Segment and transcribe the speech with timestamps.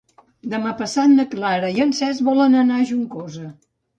[0.53, 3.53] Demà passat na Clara i en Cesc volen anar a Juncosa.